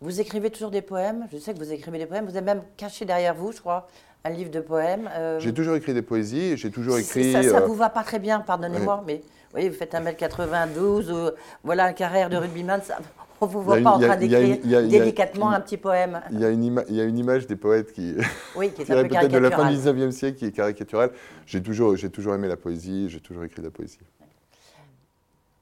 Vous 0.00 0.20
écrivez 0.20 0.50
toujours 0.50 0.70
des 0.70 0.82
poèmes? 0.82 1.26
Je 1.32 1.38
sais 1.38 1.52
que 1.52 1.58
vous 1.58 1.72
écrivez 1.72 1.98
des 1.98 2.06
poèmes. 2.06 2.24
Vous 2.24 2.36
avez 2.36 2.46
même 2.46 2.62
caché 2.76 3.04
derrière 3.04 3.34
vous, 3.34 3.50
je 3.50 3.60
crois, 3.60 3.88
un 4.24 4.30
livre 4.30 4.50
de 4.50 4.60
poèmes. 4.60 5.10
Euh, 5.12 5.40
j'ai 5.40 5.52
toujours 5.52 5.74
écrit 5.74 5.92
des 5.92 6.02
poésies. 6.02 6.56
J'ai 6.56 6.70
toujours 6.70 6.98
écrit. 6.98 7.32
Ça, 7.32 7.42
ça 7.42 7.58
euh, 7.58 7.66
vous 7.66 7.74
va 7.74 7.90
pas 7.90 8.04
très 8.04 8.20
bien, 8.20 8.40
pardonnez-moi, 8.40 9.02
mais 9.06 9.16
vous 9.16 9.52
voyez, 9.52 9.68
vous 9.68 9.76
faites 9.76 9.94
1m92, 9.94 11.32
voilà 11.64 11.86
un 11.86 11.92
carrière 11.94 12.28
de 12.28 12.36
rugbyman, 12.36 12.82
ça, 12.82 12.98
on 13.40 13.46
ne 13.46 13.50
vous 13.50 13.62
voit 13.62 13.80
pas 13.80 13.90
en 13.90 14.00
train 14.00 14.16
d'écrire 14.16 14.58
délicatement 14.88 15.50
un 15.50 15.60
petit 15.60 15.76
poème. 15.76 16.20
Il 16.30 16.40
y, 16.40 16.44
a 16.44 16.50
une 16.50 16.84
il 16.88 16.94
y 16.94 17.00
a 17.00 17.04
une 17.04 17.18
image 17.18 17.46
des 17.46 17.56
poètes 17.56 17.92
qui, 17.92 18.14
oui, 18.56 18.70
qui 18.72 18.82
est, 18.82 18.84
peut-être 19.08 19.28
de 19.28 19.38
la 19.38 19.50
fin 19.50 19.70
du 19.70 19.76
19e 19.76 20.10
siècle 20.10 20.38
qui 20.38 20.46
est 20.46 20.52
caricaturale. 20.52 21.10
J'ai 21.46 21.62
toujours, 21.62 21.94
toujours 22.12 22.34
aimé 22.34 22.48
la 22.48 22.56
poésie, 22.56 23.08
j'ai 23.08 23.20
toujours 23.20 23.44
écrit 23.44 23.60
de 23.62 23.66
la 23.66 23.72
poésie. 23.72 23.98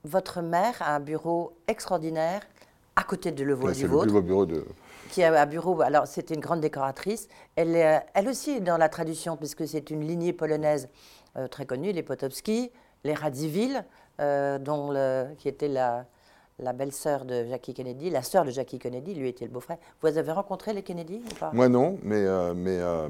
Votre 0.05 0.40
mère 0.40 0.75
a 0.81 0.94
un 0.94 1.00
bureau 1.00 1.56
extraordinaire 1.67 2.43
à 2.94 3.02
côté 3.02 3.32
de 3.32 3.44
le, 3.44 3.55
vôtre. 3.55 3.75
C'est 3.75 3.82
le 3.82 3.88
plus 3.88 4.12
beau 4.12 4.22
bureau 4.22 4.46
de... 4.46 4.64
Qui 5.11 5.22
a 5.22 5.40
un 5.40 5.46
bureau, 5.46 5.81
alors 5.82 6.06
c'était 6.06 6.34
une 6.34 6.40
grande 6.40 6.61
décoratrice. 6.61 7.29
Elle, 7.55 7.76
est, 7.76 8.05
elle 8.14 8.29
aussi 8.29 8.52
est 8.52 8.61
dans 8.61 8.76
la 8.76 8.88
tradition, 8.88 9.37
puisque 9.37 9.67
c'est 9.67 9.90
une 9.90 10.06
lignée 10.06 10.32
polonaise 10.32 10.88
euh, 11.37 11.49
très 11.49 11.67
connue, 11.67 11.93
les 11.93 12.02
Potowski, 12.02 12.70
les 13.05 13.14
Radziwill, 13.14 13.84
euh, 14.20 14.58
dont 14.58 14.91
le, 14.91 15.27
qui 15.39 15.48
était 15.48 15.69
la, 15.69 16.06
la 16.58 16.72
belle-sœur 16.72 17.25
de 17.25 17.44
Jackie 17.44 17.75
Kennedy, 17.75 18.10
la 18.10 18.22
sœur 18.22 18.44
de 18.44 18.51
Jackie 18.51 18.79
Kennedy, 18.79 19.15
lui 19.15 19.29
était 19.29 19.44
le 19.44 19.51
beau-frère. 19.51 19.79
Vous 20.01 20.17
avez 20.17 20.32
rencontré 20.32 20.72
les 20.72 20.82
Kennedy 20.82 21.20
ou 21.31 21.34
pas? 21.34 21.51
Moi 21.53 21.69
non, 21.69 21.98
mais, 22.03 22.25
euh, 22.25 22.55
mais 22.55 22.79
euh, 22.81 23.08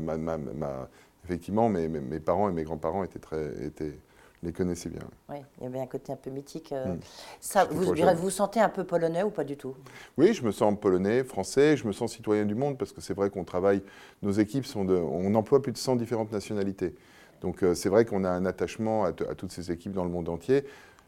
effectivement, 1.24 1.68
mes, 1.68 1.88
mes, 1.88 2.20
parents 2.20 2.48
et 2.48 2.52
mes 2.52 2.64
grands-parents 2.64 3.04
étaient 3.04 3.20
très, 3.20 3.64
étaient, 3.64 3.98
les 4.42 4.52
connaissaient 4.52 4.88
bien. 4.88 5.02
Oui, 5.28 5.36
il 5.58 5.64
y 5.64 5.66
avait 5.66 5.80
un 5.80 5.86
côté 5.86 6.12
un 6.12 6.16
peu 6.16 6.30
mythique. 6.30 6.72
Euh. 6.72 6.94
Hmm. 6.94 6.98
Ça, 7.40 7.66
vous, 7.70 7.94
vous 7.94 8.16
vous 8.16 8.30
sentez 8.30 8.58
un 8.60 8.68
peu 8.68 8.82
polonais 8.82 9.22
ou 9.22 9.30
pas 9.30 9.44
du 9.44 9.56
tout? 9.56 9.76
Oui, 10.18 10.34
je 10.34 10.42
me 10.42 10.50
sens 10.50 10.74
polonais, 10.80 11.22
français, 11.22 11.76
je 11.76 11.86
me 11.86 11.92
sens 11.92 12.14
citoyen 12.14 12.46
du 12.46 12.56
monde 12.56 12.76
parce 12.76 12.92
que 12.92 13.00
c'est 13.00 13.14
vrai 13.14 13.30
qu'on 13.30 13.44
travaille, 13.44 13.82
nos 14.22 14.32
équipes 14.32 14.66
sont 14.66 14.84
de, 14.84 14.96
on 14.96 15.32
emploie 15.36 15.62
plus 15.62 15.72
de 15.72 15.78
100 15.78 15.96
différentes 15.96 16.32
nationalités. 16.32 16.96
Donc 17.42 17.62
c'est 17.74 17.90
vrai 17.90 18.06
qu'on 18.06 18.24
a 18.24 18.30
un 18.30 18.46
attachement 18.46 19.04
à, 19.04 19.08
à, 19.08 19.34
toutes 19.36 19.52
ces 19.52 19.70
équipes 19.70 19.92
dans 19.92 20.04
le 20.04 20.10
monde 20.10 20.30
entier. 20.30 20.64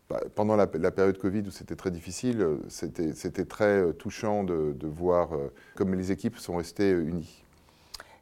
Bah, 0.08 0.20
pendant 0.34 0.56
la, 0.56 0.66
période 0.66 1.18
Covid 1.18 1.42
où 1.46 1.50
c'était 1.50 1.76
très 1.76 1.90
difficile, 1.90 2.40
euh, 2.40 2.58
c'était 2.68 3.44
très 3.44 3.64
euh, 3.64 3.92
touchant 3.92 4.42
de, 4.42 4.74
voir 4.86 5.34
euh, 5.34 5.52
comme 5.74 5.94
les 5.94 6.10
équipes 6.10 6.38
sont 6.38 6.56
restées 6.56 6.92
unies. 6.92 7.44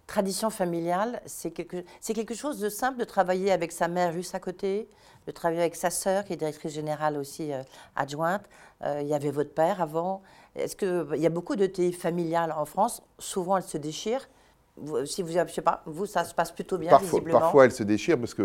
Tradition 0.09 0.51
familiale, 0.51 1.23
c'est 1.27 1.53
quelque, 1.53 2.35
chose 2.35 2.59
de 2.59 2.69
simple 2.69 2.99
de 2.99 3.05
travailler 3.05 3.53
avec 3.53 3.71
sa 3.71 3.87
mère 3.87 4.13
juste 4.13 4.35
à 4.35 4.41
côté, 4.41 4.89
de 5.29 5.33
travailler 5.33 5.61
avec 5.61 5.77
sa 5.77 5.91
sœur 5.91 6.25
qui 6.25 6.33
est 6.33 6.37
directrice 6.37 6.73
générale 6.73 7.17
aussi 7.17 7.51
adjointe. 7.97 8.45
il 8.85 9.07
y 9.07 9.15
avait 9.15 9.33
votre 9.33 9.53
père 9.53 9.83
avant. 9.83 10.23
Est-ce 10.55 10.77
qu'il 10.77 11.21
y 11.21 11.27
a 11.27 11.31
beaucoup 11.31 11.57
de 11.57 11.67
thé 11.67 11.91
familiales 11.91 12.53
en 12.53 12.65
France? 12.67 13.03
Souvent, 13.19 13.57
elles 13.57 13.65
se 13.65 13.79
déchirent 13.79 14.29
si 15.05 15.23
vous, 15.23 15.31
je 15.31 15.53
sais 15.53 15.63
pas, 15.63 15.83
vous, 15.87 16.07
ça 16.07 16.25
se 16.25 16.35
passe 16.35 16.53
plutôt 16.53 16.77
bien, 16.77 16.91
parfois, 16.91 17.19
visiblement. 17.19 17.41
Parfois, 17.41 17.65
elle 17.65 17.73
se 17.73 17.83
déchire 17.83 18.19
parce 18.19 18.35
qu'il 18.35 18.45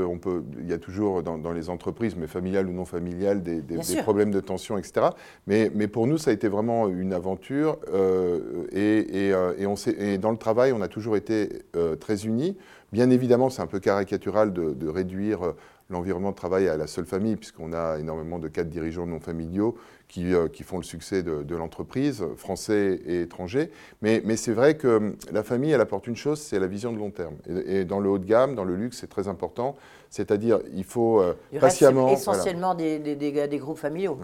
y 0.63 0.73
a 0.73 0.77
toujours 0.77 1.23
dans, 1.23 1.51
les 1.51 1.69
entreprises, 1.69 2.15
mais 2.15 2.27
familiales 2.27 2.67
ou 2.67 2.71
non 2.71 2.85
familiales, 2.85 3.43
des, 3.43 3.61
problèmes 4.01 4.31
de 4.31 4.39
tension, 4.39 4.77
etc. 4.77 5.07
Mais, 5.47 5.71
mais, 5.73 5.87
pour 5.87 6.07
nous, 6.07 6.17
ça 6.17 6.31
a 6.31 6.33
été 6.33 6.47
vraiment 6.47 6.87
une 6.87 7.13
aventure. 7.13 7.77
Euh, 7.93 8.67
et, 8.71 9.27
et, 9.27 9.33
euh, 9.33 9.53
et, 9.57 9.65
on 9.65 9.75
et, 9.75 10.17
dans 10.17 10.31
le 10.31 10.37
travail, 10.37 10.71
on 10.71 10.81
a 10.81 10.87
toujours 10.87 11.17
été 11.17 11.63
euh, 11.75 11.95
très 11.95 12.25
unis. 12.25 12.57
Bien 12.91 13.09
évidemment, 13.09 13.49
c'est 13.49 13.61
un 13.61 13.67
peu 13.67 13.79
caricatural 13.79 14.51
de, 14.51 14.87
réduire 14.87 15.43
euh, 15.43 15.55
l'environnement 15.89 16.31
de 16.31 16.35
travail 16.35 16.67
à 16.67 16.75
la 16.75 16.87
seule 16.87 17.05
famille, 17.05 17.37
puisqu'on 17.37 17.71
a 17.71 17.97
énormément 17.99 18.37
de 18.37 18.49
cadres 18.49 18.69
dirigeants 18.69 19.05
non 19.05 19.19
familiaux 19.19 19.77
qui, 20.11 20.33
euh, 20.33 20.49
qui 20.49 20.63
font 20.63 20.75
le 20.75 20.83
succès 20.83 21.23
de, 21.23 21.55
l'entreprise, 21.55 22.25
français 22.35 22.99
et 23.05 23.21
étrangers. 23.21 23.71
Mais, 24.01 24.21
mais 24.25 24.35
c'est 24.35 24.51
vrai 24.51 24.75
que 24.75 24.97
hum, 24.97 25.15
la 25.31 25.41
famille, 25.41 25.71
elle 25.71 25.79
apporte 25.79 26.05
une 26.05 26.17
chose, 26.17 26.39
c'est 26.39 26.59
la 26.59 26.67
vision 26.67 26.91
de 26.91 26.97
long 26.97 27.11
terme. 27.11 27.35
Et, 27.65 27.85
dans 27.85 28.01
le 28.01 28.09
haut 28.09 28.19
de 28.19 28.25
gamme, 28.25 28.53
dans 28.53 28.65
le 28.65 28.75
luxe, 28.75 28.97
c'est 28.99 29.09
très 29.09 29.29
important. 29.29 29.77
C'est-à-dire, 30.09 30.59
il 30.73 30.83
faut 30.83 31.21
euh, 31.21 31.33
il 31.53 31.59
patiemment... 31.59 32.09
essentiellement 32.09 32.75
des, 32.75 32.99
des, 32.99 33.15
des, 33.15 33.57
groupes 33.57 33.77
familiaux. 33.77 34.19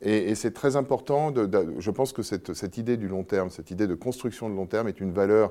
Et, 0.00 0.36
c'est 0.36 0.52
très 0.52 0.76
important, 0.76 1.32
de, 1.32 1.74
je 1.80 1.90
pense 1.90 2.12
que 2.12 2.22
cette, 2.22 2.54
cette, 2.54 2.78
idée 2.78 2.96
du 2.96 3.08
long 3.08 3.24
terme, 3.24 3.50
cette 3.50 3.72
idée 3.72 3.88
de 3.88 3.96
construction 3.96 4.48
de 4.48 4.54
long 4.54 4.66
terme 4.66 4.86
est 4.86 5.00
une 5.00 5.12
valeur 5.12 5.50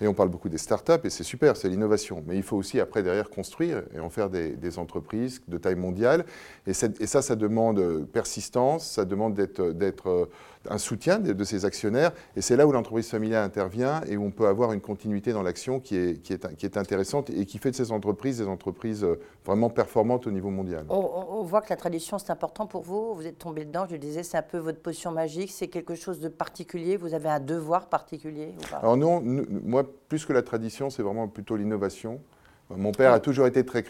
et 0.00 0.08
on 0.08 0.14
parle 0.14 0.30
beaucoup 0.30 0.48
des 0.48 0.58
startups, 0.58 1.04
et 1.04 1.10
c'est 1.10 1.24
super, 1.24 1.56
c'est 1.56 1.68
l'innovation. 1.68 2.22
Mais 2.26 2.36
il 2.36 2.42
faut 2.42 2.56
aussi, 2.56 2.80
après, 2.80 3.02
derrière, 3.02 3.28
construire 3.28 3.82
et 3.94 4.00
en 4.00 4.10
faire 4.10 4.30
des, 4.30 4.78
entreprises 4.78 5.42
de 5.48 5.58
taille 5.58 5.74
mondiale. 5.74 6.24
Et, 6.66 6.70
et, 6.70 7.06
ça, 7.06 7.22
ça 7.22 7.36
demande 7.36 8.06
persistance, 8.12 8.86
ça 8.86 9.04
demande 9.04 9.34
d'être 9.34 10.08
euh, 10.08 10.26
un 10.68 10.78
soutien 10.78 11.18
de, 11.18 11.44
ses 11.44 11.64
actionnaires. 11.64 12.12
Et 12.36 12.42
c'est 12.42 12.56
là 12.56 12.66
où 12.66 12.72
l'entreprise 12.72 13.08
familiale 13.08 13.44
intervient 13.44 14.02
et 14.06 14.16
où 14.16 14.24
on 14.24 14.30
peut 14.30 14.46
avoir 14.46 14.72
une 14.72 14.80
continuité 14.80 15.32
dans 15.32 15.42
l'action 15.42 15.80
qui 15.80 15.96
est, 15.96 16.22
qui, 16.22 16.34
est, 16.34 16.56
qui 16.56 16.66
est 16.66 16.76
intéressante 16.76 17.30
et 17.30 17.46
qui 17.46 17.58
fait 17.58 17.70
de 17.70 17.76
ces 17.76 17.92
entreprises 17.92 18.38
des 18.38 18.46
entreprises 18.46 19.02
euh, 19.04 19.18
vraiment 19.46 19.70
performantes 19.70 20.26
au 20.26 20.30
niveau 20.30 20.50
mondial. 20.50 20.84
On, 20.88 21.42
voit 21.42 21.62
que 21.62 21.70
la 21.70 21.76
tradition, 21.76 22.18
c'est 22.18 22.30
important 22.30 22.66
pour 22.66 22.82
vous. 22.82 23.14
Vous 23.14 23.26
êtes 23.26 23.38
tombé 23.38 23.64
dedans, 23.64 23.86
je 23.86 23.92
le 23.92 23.98
disais, 23.98 24.22
c'est 24.22 24.36
un 24.36 24.42
peu 24.42 24.58
votre 24.58 24.80
potion 24.80 25.10
magique. 25.10 25.50
C'est 25.50 25.68
quelque 25.68 25.94
chose 25.94 26.20
de 26.20 26.28
particulier. 26.28 26.96
Vous 26.96 27.14
avez 27.14 27.30
un 27.30 27.40
devoir 27.40 27.88
particulier 27.88 28.52
ou 28.58 28.70
pas? 28.70 28.76
Alors 28.76 28.96
non, 28.96 29.22
moi, 29.24 29.84
plus 30.08 30.26
que 30.26 30.32
la 30.32 30.42
tradition, 30.42 30.90
c'est 30.90 31.02
vraiment 31.02 31.28
plutôt 31.28 31.56
l'innovation. 31.56 32.20
Mon 32.68 32.92
père 32.92 33.12
a 33.12 33.18
toujours 33.18 33.46
été 33.46 33.64
très 33.64 33.82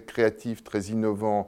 créatif, 0.00 0.64
très 0.64 0.80
innovant 0.80 1.46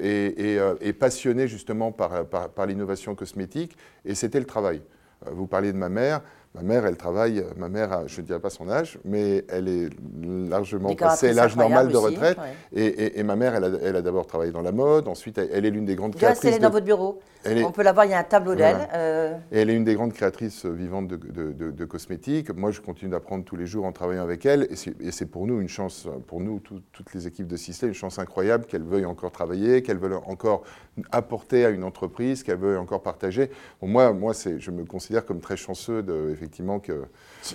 et, 0.00 0.58
euh, 0.58 0.92
passionné 0.98 1.48
justement 1.48 1.92
par, 1.92 2.26
par 2.26 2.66
l'innovation 2.66 3.14
cosmétique, 3.14 3.76
et 4.04 4.14
c'était 4.14 4.40
le 4.40 4.46
travail. 4.46 4.82
Euh, 5.26 5.30
vous 5.32 5.46
parliez 5.46 5.72
de 5.72 5.78
ma 5.78 5.88
mère. 5.88 6.22
Ma 6.54 6.60
mère, 6.60 6.84
elle 6.84 6.98
travaille, 6.98 7.42
ma 7.56 7.70
mère, 7.70 8.06
je 8.06 8.20
ne 8.20 8.26
dirais 8.26 8.38
pas 8.38 8.50
son 8.50 8.68
âge, 8.68 8.98
mais 9.06 9.42
elle 9.48 9.68
est 9.68 9.88
largement 10.22 10.94
passée 10.94 11.32
l'âge 11.32 11.56
normal 11.56 11.88
de 11.88 11.96
retraite. 11.96 12.36
Et, 12.74 13.22
ma 13.22 13.36
mère, 13.36 13.54
elle 13.54 13.96
a, 13.96 14.02
d'abord 14.02 14.26
travaillé 14.26 14.52
dans 14.52 14.60
la 14.60 14.72
mode, 14.72 15.08
ensuite 15.08 15.38
elle, 15.38 15.64
est 15.64 15.70
l'une 15.70 15.86
des 15.86 15.94
grandes 15.94 16.14
créatrices. 16.14 16.44
Elle 16.44 16.56
est 16.56 16.58
dans 16.58 16.68
votre 16.68 16.84
bureau. 16.84 17.20
On 17.46 17.72
peut 17.72 17.82
la 17.82 17.92
voir, 17.92 18.04
il 18.04 18.10
y 18.10 18.14
a 18.14 18.18
un 18.18 18.24
tableau 18.24 18.54
d'elle. 18.54 18.88
Euh. 18.92 19.34
Et 19.50 19.60
elle 19.60 19.70
est 19.70 19.74
une 19.74 19.84
des 19.84 19.94
grandes 19.94 20.12
créatrices 20.12 20.66
vivantes 20.66 21.08
de, 21.08 21.84
cosmétiques. 21.86 22.50
Moi, 22.50 22.70
je 22.70 22.82
continue 22.82 23.10
d'apprendre 23.10 23.44
tous 23.44 23.56
les 23.56 23.66
jours 23.66 23.86
en 23.86 23.92
travaillant 23.92 24.22
avec 24.22 24.44
elle. 24.44 24.68
Et 25.00 25.10
c'est 25.10 25.26
pour 25.26 25.46
nous 25.46 25.58
une 25.58 25.68
chance, 25.68 26.06
pour 26.26 26.40
nous, 26.40 26.60
toutes 26.60 27.14
les 27.14 27.26
équipes 27.26 27.48
de 27.48 27.56
Sisley, 27.56 27.88
une 27.88 27.94
chance 27.94 28.18
incroyable 28.18 28.66
qu'elle 28.66 28.84
veuille 28.84 29.06
encore 29.06 29.32
travailler, 29.32 29.82
qu'elle 29.82 29.98
veuille 29.98 30.18
encore 30.26 30.64
apporter 31.10 31.64
à 31.64 31.70
une 31.70 31.84
entreprise, 31.84 32.42
qu'elle 32.42 32.58
veuille 32.58 32.76
encore 32.76 33.02
partager. 33.02 33.50
moi, 33.80 34.12
moi 34.12 34.32
je 34.34 34.70
me 34.70 34.84
considère 34.84 35.24
comme 35.24 35.40
très 35.40 35.56
chanceux 35.56 36.02
de 36.02 36.36
effectivement 36.42 36.80
que. 36.80 37.04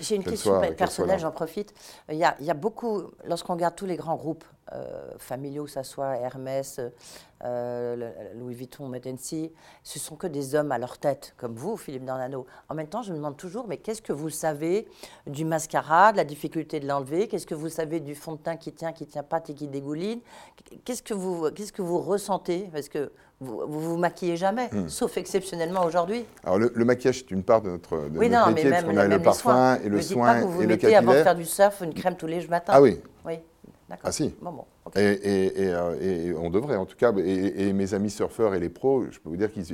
J'ai 0.01 0.15
une 0.15 0.23
question 0.23 0.61
personnelle, 0.75 1.19
j'en 1.19 1.31
profite. 1.31 1.73
Il 2.09 2.17
y, 2.17 2.23
a, 2.23 2.35
il 2.39 2.45
y 2.45 2.51
a 2.51 2.53
beaucoup, 2.53 3.03
lorsqu'on 3.25 3.53
regarde 3.53 3.75
tous 3.75 3.85
les 3.85 3.97
grands 3.97 4.15
groupes 4.15 4.45
euh, 4.73 5.11
familiaux, 5.17 5.65
que 5.65 5.71
ce 5.71 5.83
soit 5.83 6.17
Hermès, 6.17 6.79
euh, 7.45 8.11
Louis 8.35 8.53
Vuitton, 8.53 8.87
Metensi, 8.87 9.51
ce 9.83 9.99
sont 9.99 10.15
que 10.15 10.27
des 10.27 10.55
hommes 10.55 10.71
à 10.71 10.77
leur 10.77 10.97
tête, 10.97 11.33
comme 11.37 11.55
vous, 11.55 11.77
Philippe 11.77 12.05
Dornano. 12.05 12.45
En 12.69 12.75
même 12.75 12.87
temps, 12.87 13.01
je 13.01 13.11
me 13.11 13.17
demande 13.17 13.37
toujours, 13.37 13.67
mais 13.67 13.77
qu'est-ce 13.77 14.01
que 14.01 14.13
vous 14.13 14.29
savez 14.29 14.87
du 15.25 15.45
mascara, 15.45 16.11
de 16.11 16.17
la 16.17 16.23
difficulté 16.23 16.79
de 16.79 16.87
l'enlever? 16.87 17.27
Qu'est-ce 17.27 17.47
que 17.47 17.55
vous 17.55 17.69
savez 17.69 17.99
du 17.99 18.15
fond 18.15 18.33
de 18.33 18.39
teint 18.39 18.57
qui 18.57 18.73
tient, 18.73 18.91
qui 18.91 19.05
tient 19.05 19.23
pas 19.23 19.41
et 19.47 19.53
qui 19.53 19.67
dégouline? 19.67 20.19
Qu'est-ce 20.83 21.03
que 21.03 21.13
vous, 21.13 21.49
qu'est-ce 21.51 21.73
que 21.73 21.81
vous 21.81 21.99
ressentez? 21.99 22.69
Parce 22.73 22.89
que 22.89 23.11
vous, 23.39 23.61
vous 23.67 23.81
vous 23.81 23.97
maquillez 23.97 24.35
jamais, 24.35 24.67
hmm. 24.71 24.89
sauf 24.89 25.15
exceptionnellement 25.17 25.85
aujourd'hui. 25.85 26.25
Alors 26.43 26.57
le, 26.57 26.85
maquillage 26.85 27.19
c'est 27.19 27.31
une 27.31 27.43
part 27.43 27.61
de 27.61 27.69
notre, 27.69 28.09
de 28.09 28.17
oui, 28.17 28.29
non, 28.29 28.47
métier, 28.47 28.63
mais 28.65 28.81
même, 28.81 28.89
on 28.89 28.97
a 28.97 29.07
le 29.07 29.21
parfum 29.21 29.77
et 29.83 29.89
le 29.89 30.01
soin 30.01 30.33
pas 30.33 30.41
que 30.41 30.45
vous 30.45 30.63
et 30.63 30.67
mettez 30.67 30.95
avant 30.95 31.13
de 31.13 31.21
faire 31.21 31.35
du 31.35 31.45
surf 31.45 31.81
une 31.81 31.93
crème 31.93 32.15
tous 32.15 32.25
les 32.25 32.47
matins. 32.47 32.73
Ah 32.75 32.81
oui. 32.81 32.99
Oui. 33.25 33.39
Ah 34.03 34.11
si. 34.11 34.35
Euh, 34.97 35.95
et, 36.01 36.33
on 36.33 36.49
devrait 36.49 36.75
en 36.75 36.85
tout 36.85 36.97
cas. 36.97 37.13
Et, 37.13 37.71
mes 37.71 37.93
amis 37.93 38.09
surfeurs 38.09 38.53
et 38.53 38.59
les 38.59 38.69
pros, 38.69 39.05
je 39.09 39.19
peux 39.19 39.29
vous 39.29 39.37
dire 39.37 39.51
qu'ils 39.51 39.65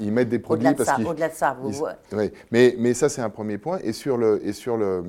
ils 0.00 0.12
mettent 0.12 0.28
des 0.28 0.38
produits 0.38 0.68
au-delà 0.68 0.78
de 0.78 0.84
ça. 0.84 1.08
Au-delà 1.08 1.28
de 1.28 1.34
ça, 1.34 1.56
vous... 1.60 1.84
oui. 2.12 2.30
mais, 2.50 2.74
mais 2.78 2.94
ça 2.94 3.08
c'est 3.08 3.22
un 3.22 3.30
premier 3.30 3.58
point. 3.58 3.78
Et 3.84 3.92
sur 3.92 4.16
le 4.16 4.44
et 4.44 4.52
sur 4.52 4.76
le, 4.76 5.04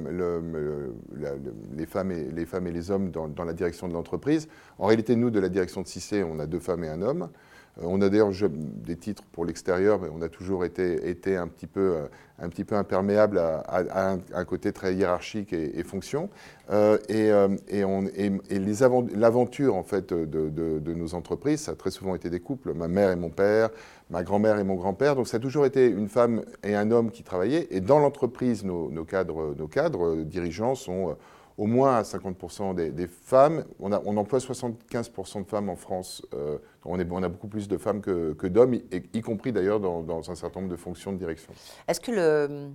les 1.76 1.86
femmes 1.86 2.12
et 2.12 2.26
les 2.32 2.46
femmes 2.46 2.68
et 2.68 2.72
les 2.72 2.92
hommes 2.92 3.10
dans, 3.10 3.28
dans 3.28 3.46
la 3.46 3.54
direction 3.54 3.88
de 3.88 3.94
l'entreprise. 3.94 4.48
En 4.78 4.88
réalité, 4.88 5.16
nous 5.16 5.32
de 5.32 5.40
la 5.40 5.50
direction 5.50 5.82
de 5.82 5.88
Cissé, 5.88 6.24
on 6.24 6.40
a 6.40 6.46
deux 6.46 6.60
femmes 6.60 6.84
et 6.84 6.90
un 6.90 7.02
homme. 7.02 7.30
Euh, 7.80 7.84
on 7.86 8.02
a 8.02 8.10
d'ailleurs 8.10 8.32
des 8.52 8.96
titres 8.96 9.24
pour 9.32 9.46
l'extérieur, 9.46 10.00
mais 10.00 10.10
on 10.14 10.22
a 10.22 10.30
toujours 10.30 10.66
été, 10.66 11.10
été 11.10 11.38
un, 11.38 11.48
petit 11.48 11.68
peu, 11.68 11.96
euh, 11.96 12.08
un 12.40 12.50
petit 12.50 12.64
peu 12.64 12.76
imperméable 12.76 13.40
à, 13.40 14.18
un, 14.34 14.46
côté 14.46 14.74
très 14.74 14.94
hiérarchique 14.96 15.54
et, 15.54 15.84
fonction. 15.84 16.30
Euh, 16.72 16.98
et, 17.10 17.32
l'aventure 19.16 19.76
en 19.76 19.84
fait 19.84 20.14
de, 20.14 20.94
nos 20.94 21.14
entreprises, 21.14 21.62
ça 21.62 21.72
a 21.72 21.76
très 21.76 21.92
souvent 21.92 22.16
été 22.16 22.30
des 22.30 22.40
couples. 22.40 22.74
Ma 22.74 22.88
mère 22.88 23.12
et 23.12 23.16
mon 23.16 23.30
père, 23.30 23.70
ma 24.10 24.24
grand-mère 24.24 24.60
et 24.60 24.64
mon 24.64 24.76
grand-père. 24.76 25.16
Donc 25.16 25.28
ça 25.28 25.38
a 25.38 25.40
toujours 25.40 25.66
été 25.66 25.88
une 25.88 26.10
femme 26.10 26.44
et 26.64 26.76
un 26.76 26.92
homme 26.92 27.12
qui 27.12 27.24
travaillaient. 27.24 27.68
Et 27.72 27.80
dans 27.80 28.00
l'entreprise, 28.00 28.64
nos, 28.64 29.06
cadres, 29.06 29.56
nos 29.58 29.68
cadres 29.68 30.24
dirigeants 30.24 30.76
sont 30.76 31.16
au 31.62 31.68
moins 31.68 31.98
à 31.98 32.02
50% 32.02 32.74
des, 32.74 33.06
femmes. 33.08 33.66
On, 33.80 33.92
emploie 34.18 34.40
75% 34.40 35.44
de 35.44 35.48
femmes 35.48 35.70
en 35.70 35.76
France. 35.76 36.26
Euh, 36.34 36.58
on, 36.86 36.98
a 36.98 37.30
beaucoup 37.30 37.48
plus 37.48 37.68
de 37.68 37.78
femmes 37.78 38.02
que, 38.02 38.48
d'hommes, 38.48 38.74
y, 38.74 39.22
compris 39.22 39.52
d'ailleurs 39.52 39.80
dans, 39.80 40.32
un 40.32 40.34
certain 40.34 40.62
nombre 40.62 40.72
de 40.72 40.76
fonctions 40.76 41.14
de 41.14 41.20
direction. 41.20 41.54
Est-ce 41.88 42.02
que 42.02 42.12
le, 42.12 42.72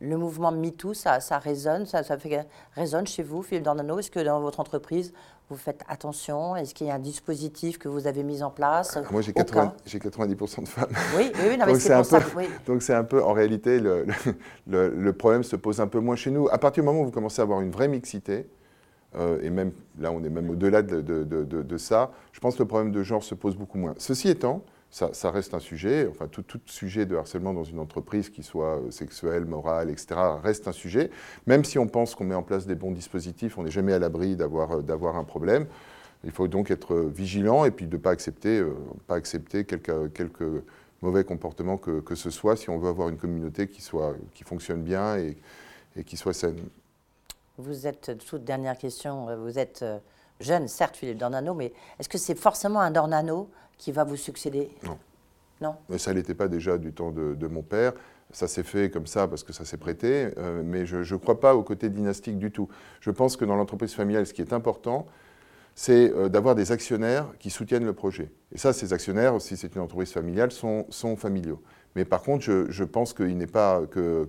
le 0.00 0.16
mouvement 0.16 0.50
MeToo, 0.50 0.94
ça, 0.94 1.20
ça 1.20 1.38
résonne, 1.38 1.86
ça, 1.86 2.02
ça 2.02 2.18
fait, 2.18 2.46
résonne 2.74 3.06
chez 3.06 3.22
vous, 3.22 3.42
Philippe 3.42 3.64
Dornano? 3.64 3.98
Est-ce 3.98 4.10
que 4.10 4.20
dans 4.20 4.40
votre 4.40 4.58
entreprise, 4.58 5.12
vous 5.50 5.56
faites 5.56 5.82
attention? 5.88 6.56
Est-ce 6.56 6.74
qu'il 6.74 6.86
y 6.86 6.90
a 6.90 6.94
un 6.94 7.00
dispositif 7.00 7.78
que 7.78 7.88
vous 7.88 8.06
avez 8.06 8.22
mis 8.22 8.42
en 8.42 8.50
place? 8.50 8.96
Ah, 8.96 9.02
Moi, 9.10 9.20
j'ai 9.20 9.32
90% 9.32 10.62
de 10.62 10.68
femmes. 10.68 10.88
Oui, 11.16 11.30
oui, 11.46 11.58
non, 11.58 11.66
mais 11.66 11.78
c'est 11.78 11.94
pour 11.94 12.04
ça. 12.06 12.20
Oui. 12.34 12.44
Donc, 12.66 12.82
c'est 12.82 12.94
un 12.94 13.04
peu, 13.04 13.22
en 13.22 13.34
réalité, 13.34 13.78
le, 13.78 14.06
le, 14.66 15.12
problème 15.12 15.42
se 15.42 15.56
pose 15.56 15.80
un 15.80 15.86
peu 15.86 16.00
moins 16.00 16.16
chez 16.16 16.30
nous. 16.30 16.48
À 16.48 16.56
partir 16.56 16.82
du 16.82 16.86
moment 16.86 17.02
où 17.02 17.04
vous 17.04 17.10
commencez 17.10 17.40
à 17.40 17.44
avoir 17.44 17.60
une 17.60 17.70
vraie 17.70 17.88
mixité, 17.88 18.48
euh, 19.16 19.38
et 19.42 19.50
même 19.50 19.72
là, 19.98 20.12
on 20.12 20.22
est 20.22 20.30
même 20.30 20.48
au-delà 20.48 20.82
de, 20.82 21.00
de, 21.02 21.24
de, 21.24 21.76
ça, 21.78 22.12
je 22.32 22.40
pense 22.40 22.54
que 22.54 22.62
le 22.62 22.68
problème 22.68 22.92
de 22.92 23.02
genre 23.02 23.22
se 23.22 23.34
pose 23.34 23.56
beaucoup 23.56 23.76
moins. 23.76 23.94
Ceci 23.98 24.28
étant, 24.28 24.62
ça, 24.90 25.30
reste 25.30 25.54
un 25.54 25.60
sujet, 25.60 26.08
enfin 26.10 26.26
tout, 26.26 26.44
sujet 26.66 27.06
de 27.06 27.14
harcèlement 27.14 27.54
dans 27.54 27.64
une 27.64 27.78
entreprise, 27.78 28.28
qui 28.28 28.42
soit 28.42 28.78
euh, 28.78 28.90
sexuel, 28.90 29.44
moral, 29.44 29.88
etc., 29.88 30.16
reste 30.42 30.66
un 30.66 30.72
sujet. 30.72 31.10
Même 31.46 31.64
si 31.64 31.78
on 31.78 31.86
pense 31.86 32.14
qu'on 32.14 32.24
met 32.24 32.34
en 32.34 32.42
place 32.42 32.66
des 32.66 32.74
bons 32.74 32.90
dispositifs, 32.90 33.56
on 33.56 33.62
n'est 33.62 33.70
jamais 33.70 33.92
à 33.92 34.00
l'abri 34.00 34.34
d'avoir, 34.34 34.72
euh, 34.72 35.12
un 35.14 35.24
problème. 35.24 35.66
Il 36.24 36.32
faut 36.32 36.48
donc 36.48 36.70
être 36.70 36.96
vigilant 36.96 37.64
et 37.64 37.70
puis 37.70 37.86
de 37.86 37.96
ne 37.96 38.02
pas 38.02 38.10
accepter, 38.10 38.58
euh, 38.58 38.74
pas 39.06 39.14
accepter 39.14 39.64
quelques, 39.64 40.12
quelques 40.12 40.64
mauvais 41.02 41.24
comportements 41.24 41.78
que, 41.78 42.00
que, 42.00 42.16
ce 42.16 42.30
soit 42.30 42.56
si 42.56 42.68
on 42.68 42.78
veut 42.78 42.88
avoir 42.88 43.08
une 43.08 43.16
communauté 43.16 43.68
qui, 43.68 43.80
soit, 43.82 44.16
qui 44.34 44.42
fonctionne 44.42 44.82
bien 44.82 45.16
et, 45.16 45.36
et 45.96 46.02
qui 46.02 46.16
soit 46.16 46.34
saine. 46.34 46.58
Vous 47.58 47.86
êtes, 47.86 48.18
toute 48.26 48.44
dernière 48.44 48.76
question, 48.76 49.34
vous 49.36 49.58
êtes 49.58 49.84
jeune, 50.40 50.66
certes, 50.68 50.96
Philippe 50.96 51.18
Dornano, 51.18 51.54
mais 51.54 51.72
est-ce 51.98 52.08
que 52.08 52.18
c'est 52.18 52.34
forcément 52.34 52.80
un 52.80 52.90
Dornano 52.90 53.48
qui 53.80 53.92
va 53.92 54.04
vous 54.04 54.16
succéder 54.16 54.68
Non. 54.84 54.98
Non 55.60 55.74
mais 55.88 55.98
Ça 55.98 56.14
n'était 56.14 56.34
pas 56.34 56.48
déjà 56.48 56.78
du 56.78 56.92
temps 56.92 57.10
de, 57.10 57.46
mon 57.46 57.62
père. 57.62 57.94
Ça 58.30 58.46
s'est 58.46 58.62
fait 58.62 58.90
comme 58.90 59.06
ça 59.06 59.26
parce 59.26 59.42
que 59.42 59.52
ça 59.52 59.64
s'est 59.64 59.78
prêté, 59.78 60.28
euh, 60.38 60.62
mais 60.64 60.86
je 60.86 60.98
ne 60.98 61.18
crois 61.18 61.40
pas 61.40 61.56
au 61.56 61.64
côté 61.64 61.88
dynastique 61.88 62.38
du 62.38 62.52
tout. 62.52 62.68
Je 63.00 63.10
pense 63.10 63.36
que 63.36 63.44
dans 63.44 63.56
l'entreprise 63.56 63.92
familiale, 63.92 64.26
ce 64.26 64.32
qui 64.32 64.42
est 64.42 64.52
important, 64.52 65.06
c'est 65.74 66.12
euh, 66.12 66.28
d'avoir 66.28 66.54
des 66.54 66.70
actionnaires 66.70 67.26
qui 67.38 67.50
soutiennent 67.50 67.84
le 67.84 67.92
projet. 67.92 68.30
Et 68.52 68.58
ça, 68.58 68.72
ces 68.72 68.92
actionnaires, 68.92 69.40
si 69.40 69.56
c'est 69.56 69.74
une 69.74 69.80
entreprise 69.80 70.12
familiale, 70.12 70.52
sont, 70.52 70.86
sont 70.90 71.16
familiaux. 71.16 71.60
Mais 71.96 72.04
par 72.04 72.22
contre, 72.22 72.44
je, 72.44 72.84
pense 72.84 73.12
qu'il 73.12 73.36
n'est 73.36 73.48
pas 73.48 73.82
que, 73.90 74.28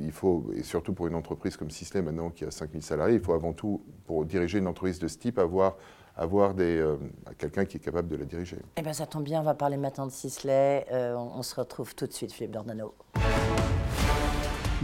il 0.00 0.12
faut, 0.12 0.50
et 0.54 0.62
surtout 0.62 0.92
pour 0.92 1.06
une 1.06 1.14
entreprise 1.14 1.56
comme 1.56 1.70
Sisley 1.70 2.02
maintenant 2.02 2.28
qui 2.28 2.44
a 2.44 2.50
5000 2.50 2.82
salariés, 2.82 3.14
il 3.16 3.22
faut 3.22 3.32
avant 3.32 3.54
tout, 3.54 3.82
pour 4.04 4.26
diriger 4.26 4.58
une 4.58 4.66
entreprise 4.66 4.98
de 4.98 5.08
ce 5.08 5.16
type, 5.16 5.38
avoir 5.38 5.76
avoir 6.16 6.54
euh, 6.58 6.96
quelqu'un 7.38 7.64
qui 7.64 7.76
est 7.76 7.80
capable 7.80 8.08
de 8.08 8.16
la 8.16 8.24
diriger. 8.24 8.58
Eh 8.76 8.82
bien, 8.82 8.92
ça 8.92 9.06
tombe 9.06 9.24
bien, 9.24 9.40
on 9.40 9.44
va 9.44 9.54
parler 9.54 9.76
maintenant 9.76 10.06
de 10.06 10.12
Sisley. 10.12 10.86
Euh, 10.92 11.14
on, 11.16 11.42
se 11.42 11.54
retrouve 11.54 11.94
tout 11.94 12.06
de 12.06 12.12
suite, 12.12 12.32
Philippe 12.32 12.52
Dornano. 12.52 12.94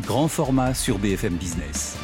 Grand 0.00 0.28
format 0.28 0.75
sur 0.75 0.99
BFM 0.99 1.37
Business. 1.37 1.97